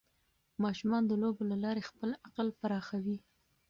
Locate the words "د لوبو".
1.07-1.43